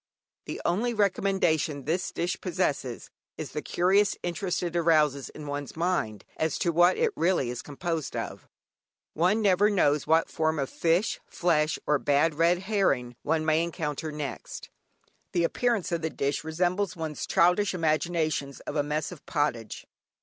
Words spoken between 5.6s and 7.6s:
mind as to what it is really